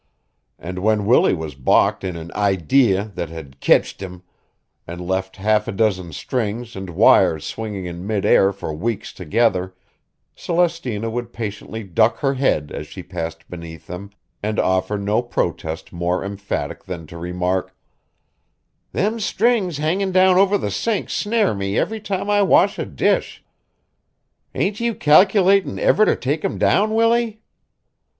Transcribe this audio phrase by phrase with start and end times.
[0.57, 4.23] And when Willie was balked in an "idee" that had "kitched him,"
[4.87, 9.75] and left half a dozen strings and wires swinging in mid air for weeks together,
[10.35, 14.09] Celestina would patiently duck her head as she passed beneath them
[14.41, 17.75] and offer no protest more emphatic than to remark:
[18.93, 23.43] "Them strings hangin' down over the sink snare me every time I wash a dish.
[24.55, 27.39] Ain't you calculatin' ever to take 'em down, Willie?"